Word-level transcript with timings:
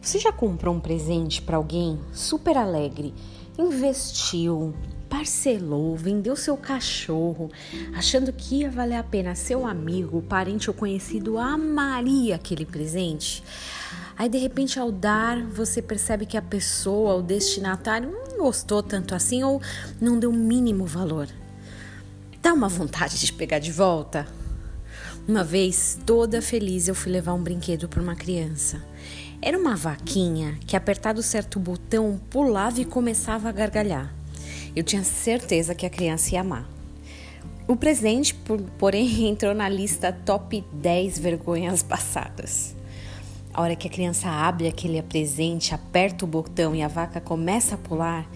Você 0.00 0.18
já 0.18 0.32
comprou 0.32 0.74
um 0.74 0.80
presente 0.80 1.42
para 1.42 1.56
alguém 1.56 1.98
super 2.12 2.56
alegre, 2.56 3.12
investiu, 3.58 4.74
parcelou, 5.08 5.96
vendeu 5.96 6.36
seu 6.36 6.56
cachorro, 6.56 7.50
achando 7.94 8.32
que 8.32 8.60
ia 8.60 8.70
valer 8.70 8.96
a 8.96 9.02
pena 9.02 9.34
seu 9.34 9.66
amigo, 9.66 10.22
parente 10.22 10.70
ou 10.70 10.74
conhecido 10.74 11.36
amaria 11.36 12.36
aquele 12.36 12.64
presente? 12.64 13.42
Aí 14.16 14.28
de 14.28 14.38
repente 14.38 14.78
ao 14.78 14.90
dar, 14.90 15.44
você 15.44 15.82
percebe 15.82 16.26
que 16.26 16.36
a 16.36 16.42
pessoa, 16.42 17.16
o 17.16 17.22
destinatário, 17.22 18.10
não 18.10 18.38
gostou 18.38 18.82
tanto 18.82 19.14
assim 19.14 19.42
ou 19.42 19.60
não 20.00 20.18
deu 20.18 20.30
o 20.30 20.34
mínimo 20.34 20.86
valor. 20.86 21.28
Dá 22.40 22.52
uma 22.52 22.68
vontade 22.68 23.18
de 23.18 23.32
pegar 23.32 23.58
de 23.58 23.72
volta? 23.72 24.26
Uma 25.26 25.44
vez, 25.44 25.98
toda 26.06 26.40
feliz, 26.40 26.88
eu 26.88 26.94
fui 26.94 27.12
levar 27.12 27.34
um 27.34 27.42
brinquedo 27.42 27.88
para 27.88 28.02
uma 28.02 28.16
criança. 28.16 28.82
Era 29.40 29.56
uma 29.56 29.76
vaquinha 29.76 30.58
que, 30.66 30.76
apertado 30.76 31.22
certo 31.22 31.60
botão, 31.60 32.20
pulava 32.28 32.80
e 32.80 32.84
começava 32.84 33.48
a 33.48 33.52
gargalhar. 33.52 34.12
Eu 34.74 34.82
tinha 34.82 35.04
certeza 35.04 35.76
que 35.76 35.86
a 35.86 35.90
criança 35.90 36.34
ia 36.34 36.40
amar. 36.40 36.68
O 37.68 37.76
presente, 37.76 38.34
porém, 38.78 39.26
entrou 39.30 39.54
na 39.54 39.68
lista 39.68 40.12
top 40.12 40.64
10 40.72 41.20
vergonhas 41.20 41.84
passadas. 41.84 42.74
A 43.54 43.62
hora 43.62 43.76
que 43.76 43.86
a 43.86 43.90
criança 43.90 44.28
abre 44.28 44.66
aquele 44.66 45.00
presente, 45.02 45.72
aperta 45.72 46.24
o 46.24 46.28
botão 46.28 46.74
e 46.74 46.82
a 46.82 46.88
vaca 46.88 47.20
começa 47.20 47.76
a 47.76 47.78
pular, 47.78 48.28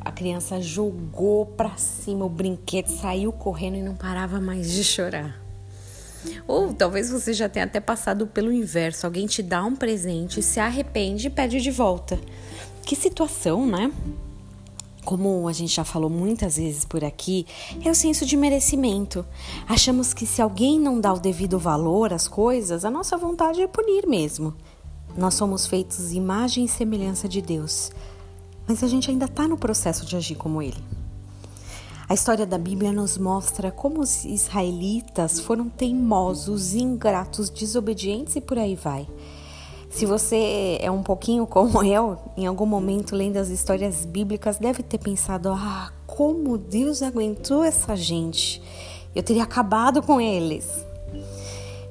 a 0.00 0.12
criança 0.12 0.60
jogou 0.60 1.46
para 1.46 1.76
cima 1.76 2.24
o 2.24 2.28
brinquedo, 2.28 2.88
saiu 2.88 3.32
correndo 3.32 3.76
e 3.76 3.82
não 3.82 3.94
parava 3.94 4.40
mais 4.40 4.70
de 4.70 4.84
chorar. 4.84 5.45
Ou 6.46 6.72
talvez 6.72 7.10
você 7.10 7.32
já 7.32 7.48
tenha 7.48 7.64
até 7.64 7.80
passado 7.80 8.26
pelo 8.26 8.52
inverso. 8.52 9.06
Alguém 9.06 9.26
te 9.26 9.42
dá 9.42 9.64
um 9.64 9.74
presente, 9.74 10.42
se 10.42 10.60
arrepende 10.60 11.26
e 11.26 11.30
pede 11.30 11.60
de 11.60 11.70
volta. 11.70 12.18
Que 12.84 12.94
situação, 12.94 13.66
né? 13.66 13.92
Como 15.04 15.46
a 15.46 15.52
gente 15.52 15.74
já 15.74 15.84
falou 15.84 16.10
muitas 16.10 16.56
vezes 16.56 16.84
por 16.84 17.04
aqui, 17.04 17.46
é 17.84 17.90
o 17.90 17.94
senso 17.94 18.26
de 18.26 18.36
merecimento. 18.36 19.24
Achamos 19.68 20.12
que 20.12 20.26
se 20.26 20.42
alguém 20.42 20.80
não 20.80 21.00
dá 21.00 21.12
o 21.12 21.20
devido 21.20 21.58
valor 21.58 22.12
às 22.12 22.26
coisas, 22.26 22.84
a 22.84 22.90
nossa 22.90 23.16
vontade 23.16 23.62
é 23.62 23.68
punir 23.68 24.06
mesmo. 24.06 24.54
Nós 25.16 25.34
somos 25.34 25.66
feitos 25.66 26.12
imagem 26.12 26.64
e 26.64 26.68
semelhança 26.68 27.28
de 27.28 27.40
Deus, 27.40 27.90
mas 28.66 28.82
a 28.82 28.88
gente 28.88 29.10
ainda 29.10 29.26
está 29.26 29.48
no 29.48 29.56
processo 29.56 30.04
de 30.04 30.16
agir 30.16 30.34
como 30.34 30.60
Ele. 30.60 30.82
A 32.08 32.14
história 32.14 32.46
da 32.46 32.56
Bíblia 32.56 32.92
nos 32.92 33.18
mostra 33.18 33.72
como 33.72 34.00
os 34.00 34.24
israelitas 34.24 35.40
foram 35.40 35.68
teimosos, 35.68 36.72
ingratos, 36.72 37.50
desobedientes 37.50 38.36
e 38.36 38.40
por 38.40 38.56
aí 38.56 38.76
vai. 38.76 39.08
Se 39.90 40.06
você 40.06 40.78
é 40.80 40.88
um 40.88 41.02
pouquinho 41.02 41.44
como 41.50 41.82
eu, 41.82 42.16
em 42.36 42.46
algum 42.46 42.64
momento 42.64 43.16
lendo 43.16 43.38
as 43.38 43.48
histórias 43.48 44.04
bíblicas, 44.04 44.56
deve 44.56 44.84
ter 44.84 44.98
pensado: 44.98 45.48
ah, 45.48 45.92
como 46.06 46.56
Deus 46.56 47.02
aguentou 47.02 47.64
essa 47.64 47.96
gente? 47.96 48.62
Eu 49.12 49.24
teria 49.24 49.42
acabado 49.42 50.00
com 50.00 50.20
eles. 50.20 50.86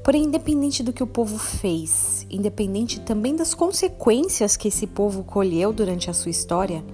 Porém, 0.02 0.24
independente 0.24 0.82
do 0.82 0.94
que 0.94 1.04
o 1.04 1.08
povo 1.08 1.38
fez, 1.38 2.26
independente 2.30 3.02
também 3.02 3.36
das 3.36 3.54
consequências 3.54 4.56
que 4.56 4.70
esse 4.70 4.88
povo 4.88 5.26
colheu 5.26 5.74
durante 5.74 6.10
a 6.10 6.14
sua 6.14 6.32
história, 6.32 6.86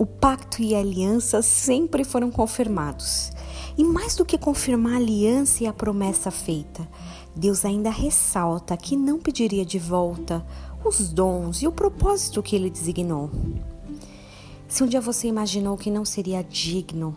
o 0.00 0.06
pacto 0.06 0.62
e 0.62 0.74
a 0.74 0.78
aliança 0.78 1.42
sempre 1.42 2.04
foram 2.04 2.30
confirmados. 2.30 3.30
E 3.76 3.84
mais 3.84 4.16
do 4.16 4.24
que 4.24 4.38
confirmar 4.38 4.94
a 4.94 4.96
aliança 4.96 5.62
e 5.62 5.66
a 5.66 5.74
promessa 5.74 6.30
feita, 6.30 6.88
Deus 7.36 7.66
ainda 7.66 7.90
ressalta 7.90 8.74
que 8.78 8.96
não 8.96 9.18
pediria 9.18 9.62
de 9.62 9.78
volta 9.78 10.42
os 10.82 11.10
dons 11.10 11.60
e 11.60 11.66
o 11.66 11.72
propósito 11.72 12.42
que 12.42 12.56
ele 12.56 12.70
designou. 12.70 13.30
Se 14.66 14.82
um 14.82 14.86
dia 14.86 15.02
você 15.02 15.28
imaginou 15.28 15.76
que 15.76 15.90
não 15.90 16.06
seria 16.06 16.42
digno, 16.42 17.14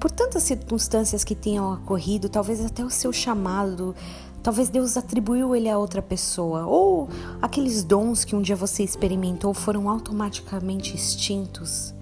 por 0.00 0.10
tantas 0.10 0.44
circunstâncias 0.44 1.22
que 1.22 1.34
tenham 1.34 1.70
ocorrido, 1.74 2.30
talvez 2.30 2.64
até 2.64 2.82
o 2.82 2.88
seu 2.88 3.12
chamado, 3.12 3.94
talvez 4.42 4.70
Deus 4.70 4.96
atribuiu 4.96 5.54
ele 5.54 5.68
a 5.68 5.76
outra 5.76 6.00
pessoa, 6.00 6.64
ou 6.64 7.10
aqueles 7.42 7.84
dons 7.84 8.24
que 8.24 8.34
um 8.34 8.40
dia 8.40 8.56
você 8.56 8.82
experimentou 8.82 9.52
foram 9.52 9.90
automaticamente 9.90 10.96
extintos. 10.96 11.94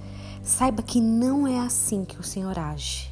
Saiba 0.44 0.82
que 0.82 1.00
não 1.00 1.46
é 1.46 1.58
assim 1.58 2.04
que 2.04 2.20
o 2.20 2.22
Senhor 2.22 2.58
age. 2.58 3.10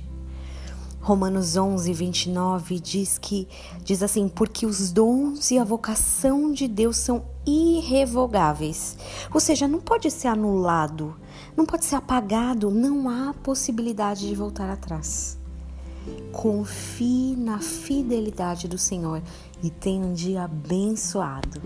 Romanos 1.00 1.56
11, 1.56 1.90
29 1.92 2.78
diz 2.78 3.16
que 3.16 3.48
diz 3.82 4.02
assim: 4.02 4.28
porque 4.28 4.66
os 4.66 4.92
dons 4.92 5.50
e 5.50 5.58
a 5.58 5.64
vocação 5.64 6.52
de 6.52 6.68
Deus 6.68 6.98
são 6.98 7.24
irrevogáveis. 7.46 8.98
Ou 9.32 9.40
seja, 9.40 9.66
não 9.66 9.80
pode 9.80 10.10
ser 10.10 10.28
anulado, 10.28 11.16
não 11.56 11.64
pode 11.64 11.86
ser 11.86 11.96
apagado, 11.96 12.70
não 12.70 13.08
há 13.08 13.34
possibilidade 13.42 14.28
de 14.28 14.34
voltar 14.34 14.70
atrás. 14.70 15.38
Confie 16.30 17.34
na 17.34 17.60
fidelidade 17.60 18.68
do 18.68 18.76
Senhor 18.76 19.22
e 19.62 19.70
tenha 19.70 20.04
um 20.04 20.12
dia 20.12 20.44
abençoado. 20.44 21.62